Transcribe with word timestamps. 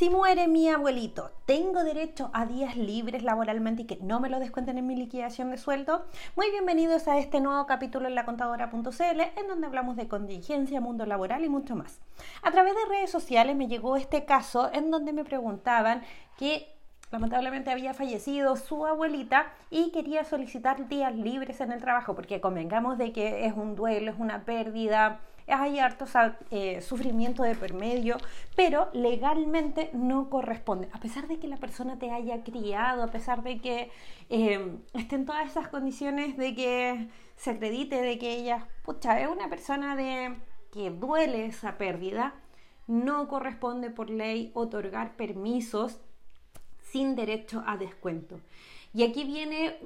Si 0.00 0.08
muere 0.08 0.48
mi 0.48 0.66
abuelito, 0.66 1.30
¿tengo 1.44 1.84
derecho 1.84 2.30
a 2.32 2.46
días 2.46 2.74
libres 2.74 3.22
laboralmente 3.22 3.82
y 3.82 3.84
que 3.84 3.98
no 4.00 4.18
me 4.18 4.30
lo 4.30 4.40
descuenten 4.40 4.78
en 4.78 4.86
mi 4.86 4.96
liquidación 4.96 5.50
de 5.50 5.58
sueldo? 5.58 6.06
Muy 6.36 6.50
bienvenidos 6.50 7.06
a 7.06 7.18
este 7.18 7.38
nuevo 7.42 7.66
capítulo 7.66 8.08
en 8.08 8.14
lacontadora.cl 8.14 9.20
en 9.20 9.46
donde 9.46 9.66
hablamos 9.66 9.96
de 9.96 10.08
contingencia, 10.08 10.80
mundo 10.80 11.04
laboral 11.04 11.44
y 11.44 11.50
mucho 11.50 11.76
más. 11.76 12.00
A 12.40 12.50
través 12.50 12.72
de 12.76 12.88
redes 12.88 13.10
sociales 13.10 13.54
me 13.56 13.68
llegó 13.68 13.94
este 13.98 14.24
caso 14.24 14.70
en 14.72 14.90
donde 14.90 15.12
me 15.12 15.22
preguntaban 15.22 16.02
que 16.38 16.66
lamentablemente 17.10 17.70
había 17.70 17.92
fallecido 17.92 18.56
su 18.56 18.86
abuelita 18.86 19.52
y 19.68 19.90
quería 19.90 20.24
solicitar 20.24 20.88
días 20.88 21.14
libres 21.14 21.60
en 21.60 21.72
el 21.72 21.80
trabajo 21.82 22.14
porque 22.14 22.40
convengamos 22.40 22.96
de 22.96 23.12
que 23.12 23.44
es 23.44 23.52
un 23.52 23.76
duelo, 23.76 24.12
es 24.12 24.18
una 24.18 24.46
pérdida 24.46 25.20
hay 25.50 25.78
harto 25.78 26.06
eh, 26.50 26.80
sufrimiento 26.80 27.42
de 27.42 27.54
permedio, 27.54 28.16
pero 28.56 28.88
legalmente 28.92 29.90
no 29.92 30.30
corresponde. 30.30 30.88
A 30.92 31.00
pesar 31.00 31.28
de 31.28 31.38
que 31.38 31.48
la 31.48 31.56
persona 31.56 31.98
te 31.98 32.10
haya 32.10 32.42
criado, 32.42 33.02
a 33.02 33.10
pesar 33.10 33.42
de 33.42 33.60
que 33.60 33.90
eh, 34.28 34.76
estén 34.94 35.26
todas 35.26 35.50
esas 35.50 35.68
condiciones 35.68 36.36
de 36.36 36.54
que 36.54 37.08
se 37.36 37.50
acredite 37.50 38.02
de 38.02 38.18
que 38.18 38.34
ella, 38.34 38.68
pucha, 38.84 39.20
es 39.20 39.28
una 39.28 39.48
persona 39.48 39.96
de 39.96 40.36
que 40.72 40.90
duele 40.90 41.46
esa 41.46 41.78
pérdida, 41.78 42.34
no 42.86 43.28
corresponde 43.28 43.90
por 43.90 44.10
ley 44.10 44.50
otorgar 44.54 45.16
permisos 45.16 46.00
sin 46.82 47.14
derecho 47.14 47.62
a 47.66 47.76
descuento. 47.76 48.40
Y 48.92 49.04
aquí 49.04 49.22
viene 49.22 49.76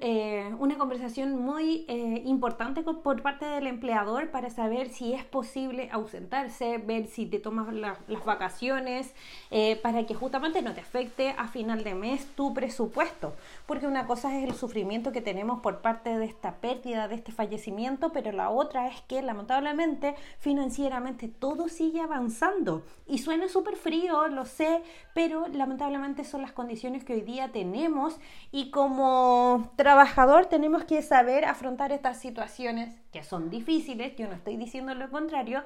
eh, 0.00 0.54
una 0.58 0.78
conversación 0.78 1.38
muy 1.38 1.84
eh, 1.88 2.22
importante 2.24 2.82
por 2.82 3.20
parte 3.20 3.44
del 3.44 3.66
empleador 3.66 4.30
para 4.30 4.48
saber 4.48 4.88
si 4.88 5.12
es 5.12 5.24
posible 5.24 5.90
ausentarse, 5.92 6.78
ver 6.78 7.06
si 7.06 7.26
te 7.26 7.38
tomas 7.38 7.70
las 7.74 8.24
vacaciones, 8.24 9.12
eh, 9.50 9.78
para 9.82 10.06
que 10.06 10.14
justamente 10.14 10.62
no 10.62 10.72
te 10.72 10.80
afecte 10.80 11.34
a 11.36 11.48
final 11.48 11.84
de 11.84 11.94
mes 11.94 12.28
tu 12.34 12.54
presupuesto. 12.54 13.34
Porque 13.66 13.86
una 13.86 14.06
cosa 14.06 14.34
es 14.34 14.48
el 14.48 14.54
sufrimiento 14.54 15.12
que 15.12 15.20
tenemos 15.20 15.60
por 15.60 15.82
parte 15.82 16.18
de 16.18 16.24
esta 16.24 16.54
pérdida, 16.54 17.08
de 17.08 17.16
este 17.16 17.32
fallecimiento, 17.32 18.10
pero 18.10 18.32
la 18.32 18.48
otra 18.48 18.88
es 18.88 19.02
que 19.02 19.20
lamentablemente 19.20 20.14
financieramente 20.38 21.28
todo 21.28 21.68
sigue 21.68 22.00
avanzando. 22.00 22.84
Y 23.06 23.18
suena 23.18 23.48
súper 23.48 23.76
frío, 23.76 24.28
lo 24.28 24.46
sé, 24.46 24.82
pero 25.14 25.46
lamentablemente 25.48 26.24
son 26.24 26.40
las 26.40 26.52
condiciones 26.52 27.04
que 27.04 27.12
hoy 27.12 27.20
día 27.20 27.52
tenemos 27.52 28.18
y 28.52 28.70
como 28.70 29.72
trabajador 29.76 30.46
tenemos 30.46 30.84
que 30.84 31.02
saber 31.02 31.44
afrontar 31.44 31.92
estas 31.92 32.18
situaciones 32.18 33.00
que 33.12 33.22
son 33.22 33.50
difíciles, 33.50 34.14
yo 34.16 34.28
no 34.28 34.34
estoy 34.34 34.56
diciendo 34.56 34.94
lo 34.94 35.10
contrario, 35.10 35.62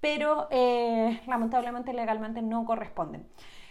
pero 0.00 0.48
eh, 0.50 1.20
lamentablemente 1.26 1.92
legalmente 1.92 2.42
no 2.42 2.64
corresponden. 2.64 3.26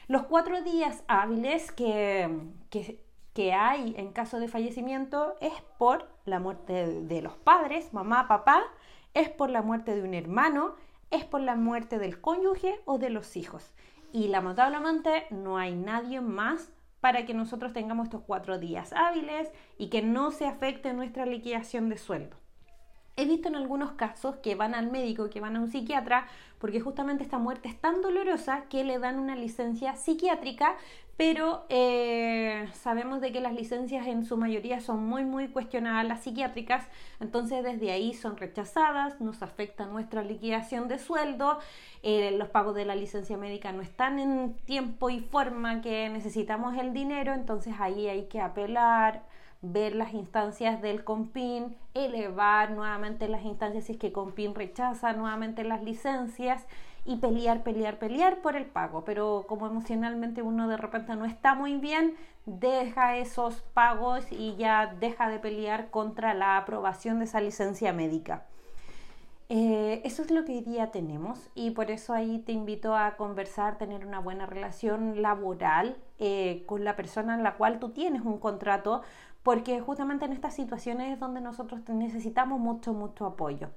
Los 0.08 0.23
cuatro 0.23 0.61
días 0.61 1.03
hábiles 1.08 1.72
que, 1.72 2.30
que, 2.70 3.53
hay 3.53 3.94
en 3.97 4.11
caso 4.11 4.39
de 4.39 4.47
fallecimiento 4.47 5.36
es 5.39 5.53
por 5.77 6.09
la 6.25 6.39
muerte 6.39 7.02
de 7.02 7.22
los 7.22 7.33
padres, 7.38 7.94
mamá, 7.94 8.27
papá, 8.27 8.64
es 9.14 9.30
por 9.30 9.50
la 9.50 9.61
muerte 9.61 9.95
de 9.95 10.03
un 10.03 10.14
hermano, 10.14 10.75
es 11.11 11.23
por 11.23 11.42
la 11.42 11.55
muerte 11.55 12.00
del 12.00 12.20
cónyuge 12.20 12.81
o 12.86 12.98
de 12.98 13.09
los 13.09 13.38
hijos. 13.38 13.72
Y 14.11 14.27
lamentablemente 14.27 15.27
no 15.30 15.58
hay 15.58 15.75
nadie 15.75 16.20
más 16.20 16.72
para 17.04 17.26
que 17.26 17.34
nosotros 17.34 17.73
tengamos 17.73 18.06
estos 18.06 18.22
cuatro 18.22 18.59
días 18.59 18.94
hábiles 18.94 19.52
y 19.78 19.90
que 19.90 20.02
no 20.02 20.32
se 20.32 20.46
afecte 20.46 20.94
nuestra 20.94 21.26
liquidación 21.26 21.90
de 21.90 21.98
sueldo. 21.98 22.38
He 23.16 23.25
visto 23.25 23.47
en 23.47 23.56
algunos 23.56 23.92
casos 23.92 24.38
que 24.38 24.56
van 24.56 24.73
al 24.73 24.89
médico, 24.89 25.30
que 25.30 25.39
van 25.39 25.56
a 25.56 25.59
un 25.59 25.67
psiquiatra, 25.69 26.28
porque 26.58 26.81
justamente 26.81 27.23
esta 27.23 27.38
muerte 27.38 27.70
es 27.70 27.80
tan 27.80 28.02
dolorosa 28.02 28.64
que 28.70 28.83
le 28.83 28.97
dan 28.97 29.20
una 29.20 29.36
licencia 29.36 29.95
psiquiátrica, 29.95 30.78
pero 31.16 31.66
eh, 31.70 32.67
sabemos 32.73 33.22
de 33.22 33.31
que 33.31 33.39
las 33.39 33.53
licencias 33.53 34.08
en 34.08 34.25
su 34.25 34.36
mayoría 34.36 34.80
son 34.80 35.05
muy, 35.05 35.23
muy 35.25 35.47
cuestionadas, 35.47 36.08
las 36.08 36.23
psiquiátricas, 36.23 36.88
entonces 37.20 37.64
desde 37.64 37.92
ahí 37.92 38.15
son 38.15 38.36
rechazadas, 38.36 39.21
nos 39.21 39.43
afecta 39.43 39.86
nuestra 39.86 40.23
liquidación 40.23 40.88
de 40.88 40.98
sueldo, 40.98 41.59
eh, 42.02 42.36
los 42.38 42.49
pagos 42.49 42.73
de 42.73 42.86
la 42.86 42.95
licencia 42.95 43.38
médica 43.38 43.71
no 43.71 43.83
están 43.83 44.17
en 44.17 44.55
tiempo 44.65 45.11
y 45.11 45.20
forma 45.20 45.82
que 45.82 46.09
necesitamos 46.09 46.76
el 46.77 46.93
dinero, 46.93 47.33
entonces 47.33 47.76
ahí 47.80 48.08
hay 48.08 48.23
que 48.23 48.42
apelar 48.42 49.21
ver 49.64 49.96
las 49.96 50.14
instancias 50.14 50.82
del 50.82 51.04
COMPIN, 51.04 51.76
elevar 51.94 52.72
nuevamente 52.72 53.28
las 53.30 53.46
instancias 53.46 53.86
si 53.86 53.94
es 53.94 53.98
que 53.98 54.12
COMPIN 54.12 54.54
rechaza 54.54 55.14
nuevamente 55.14 55.64
las 55.64 55.82
licencias 55.82 56.68
y 57.06 57.18
pelear, 57.18 57.64
pelear, 57.64 57.98
pelear 57.98 58.42
por 58.42 58.56
el 58.56 58.66
pago. 58.66 59.06
Pero 59.06 59.46
como 59.48 59.66
emocionalmente 59.66 60.42
uno 60.42 60.68
de 60.68 60.78
repente 60.78 61.16
no 61.16 61.26
está 61.26 61.56
muy 61.56 61.78
bien, 61.78 62.16
deja 62.46 63.18
esos 63.18 63.62
pagos 63.74 64.26
y 64.32 64.56
ya 64.58 64.96
deja 65.00 65.30
de 65.30 65.40
pelear 65.40 65.90
contra 65.90 66.34
la 66.34 66.58
aprobación 66.58 67.20
de 67.20 67.26
esa 67.26 67.40
licencia 67.40 67.94
médica. 67.94 68.45
Eh, 69.50 70.02
eso 70.04 70.24
es 70.24 70.32
lo 70.32 70.45
que 70.45 70.54
hoy 70.54 70.62
día 70.62 70.90
tenemos 70.90 71.50
y 71.54 71.72
por 71.72 71.92
eso 71.92 72.14
ahí 72.14 72.40
te 72.40 72.54
invito 72.54 72.95
a 72.95 73.16
conversar, 73.18 73.78
tener 73.78 74.06
una 74.06 74.20
buena 74.20 74.45
relación 74.45 75.22
laboral 75.22 75.98
eh, 76.18 76.64
con 76.66 76.84
la 76.84 76.95
persona 76.95 77.36
en 77.36 77.44
la 77.44 77.56
cual 77.56 77.80
tú 77.80 77.90
tienes 77.90 78.24
un 78.24 78.40
contrato, 78.40 79.04
porque 79.43 79.80
justamente 79.81 80.26
en 80.26 80.31
estas 80.31 80.55
situaciones 80.55 81.14
es 81.14 81.20
donde 81.20 81.42
nosotros 81.42 81.81
necesitamos 81.89 82.59
mucho, 82.59 82.93
mucho 82.93 83.26
apoyo. 83.26 83.70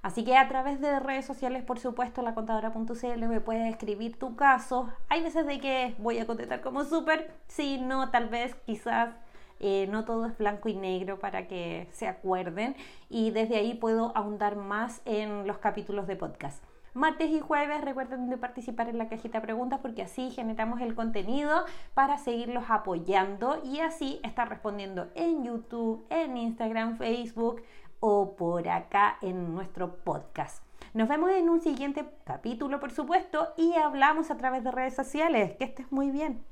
Así 0.00 0.24
que 0.24 0.36
a 0.36 0.48
través 0.48 0.80
de 0.80 1.00
redes 1.00 1.26
sociales, 1.26 1.64
por 1.64 1.80
supuesto, 1.80 2.22
la 2.22 2.34
contadora.cl 2.34 3.26
me 3.26 3.40
puedes 3.40 3.68
escribir 3.68 4.16
tu 4.16 4.36
caso. 4.36 4.88
Hay 5.08 5.22
veces 5.22 5.44
de 5.46 5.58
que 5.58 5.96
voy 5.98 6.18
a 6.18 6.26
contestar 6.26 6.60
como 6.60 6.84
súper, 6.84 7.32
sí, 7.48 7.78
no, 7.78 8.10
tal 8.10 8.28
vez, 8.28 8.54
quizás. 8.66 9.14
Eh, 9.60 9.88
no 9.90 10.04
todo 10.04 10.26
es 10.26 10.38
blanco 10.38 10.68
y 10.68 10.76
negro 10.76 11.18
para 11.18 11.48
que 11.48 11.88
se 11.90 12.06
acuerden 12.06 12.76
y 13.10 13.32
desde 13.32 13.56
ahí 13.56 13.74
puedo 13.74 14.16
ahondar 14.16 14.54
más 14.54 15.02
en 15.04 15.48
los 15.48 15.58
capítulos 15.58 16.06
de 16.06 16.14
podcast. 16.14 16.62
Martes 16.94 17.30
y 17.30 17.40
jueves 17.40 17.82
recuerden 17.82 18.30
de 18.30 18.38
participar 18.38 18.88
en 18.88 18.98
la 18.98 19.08
cajita 19.08 19.38
de 19.38 19.44
preguntas 19.46 19.80
porque 19.80 20.02
así 20.02 20.30
generamos 20.30 20.80
el 20.80 20.94
contenido 20.94 21.64
para 21.94 22.18
seguirlos 22.18 22.64
apoyando 22.68 23.60
y 23.64 23.80
así 23.80 24.20
estar 24.22 24.48
respondiendo 24.48 25.08
en 25.14 25.44
YouTube, 25.44 26.06
en 26.10 26.36
Instagram, 26.36 26.96
Facebook 26.96 27.62
o 28.00 28.36
por 28.36 28.68
acá 28.68 29.18
en 29.22 29.54
nuestro 29.54 29.96
podcast. 29.96 30.62
Nos 30.94 31.08
vemos 31.08 31.30
en 31.30 31.50
un 31.50 31.60
siguiente 31.60 32.08
capítulo, 32.24 32.80
por 32.80 32.90
supuesto, 32.90 33.52
y 33.56 33.74
hablamos 33.74 34.30
a 34.30 34.36
través 34.36 34.64
de 34.64 34.70
redes 34.70 34.94
sociales. 34.94 35.56
Que 35.58 35.64
estés 35.64 35.92
muy 35.92 36.10
bien. 36.10 36.42